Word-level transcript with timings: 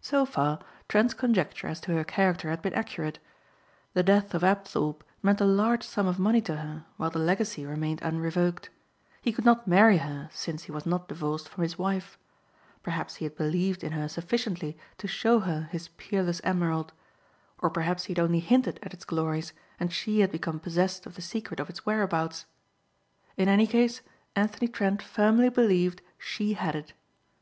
So 0.00 0.24
far, 0.24 0.60
Trent's 0.88 1.12
conjecture 1.12 1.66
as 1.66 1.80
to 1.82 1.92
her 1.92 2.02
character 2.02 2.48
had 2.48 2.62
been 2.62 2.72
accurate. 2.72 3.18
The 3.92 4.02
death 4.02 4.32
of 4.32 4.42
Apthorpe 4.42 5.04
meant 5.22 5.38
a 5.38 5.44
large 5.44 5.82
sum 5.82 6.06
of 6.06 6.18
money 6.18 6.40
to 6.40 6.56
her 6.56 6.86
while 6.96 7.10
the 7.10 7.18
legacy 7.18 7.66
remained 7.66 8.00
unrevoked. 8.00 8.70
He 9.20 9.32
could 9.34 9.44
not 9.44 9.68
marry 9.68 9.98
her 9.98 10.30
since 10.32 10.62
he 10.62 10.72
was 10.72 10.86
not 10.86 11.08
divorced 11.08 11.46
from 11.46 11.60
his 11.62 11.78
wife. 11.78 12.16
Perhaps 12.82 13.16
he 13.16 13.26
had 13.26 13.36
believed 13.36 13.84
in 13.84 13.92
her 13.92 14.08
sufficiently 14.08 14.78
to 14.96 15.06
show 15.06 15.40
her 15.40 15.68
his 15.70 15.88
peerless 15.88 16.40
emerald. 16.42 16.94
Or 17.58 17.68
perhaps 17.68 18.04
he 18.04 18.12
had 18.14 18.18
only 18.18 18.40
hinted 18.40 18.80
at 18.82 18.94
its 18.94 19.04
glories 19.04 19.52
and 19.78 19.92
she 19.92 20.20
had 20.20 20.32
become 20.32 20.58
possessed 20.58 21.04
of 21.04 21.16
the 21.16 21.20
secret 21.20 21.60
of 21.60 21.68
its 21.68 21.84
whereabouts. 21.84 22.46
In 23.36 23.46
any 23.50 23.66
case 23.66 24.00
Anthony 24.34 24.68
Trent 24.68 25.02
firmly 25.02 25.50
believed 25.50 26.00
she 26.16 26.54
had 26.54 26.74
it. 26.74 26.94